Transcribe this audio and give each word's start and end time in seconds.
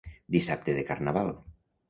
Dissabte 0.35 0.75
de 0.77 0.85
Carnaval. 0.89 1.31